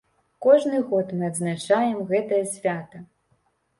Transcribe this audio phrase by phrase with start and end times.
[0.45, 3.07] Кожны год мы адзначаем гэтае свята.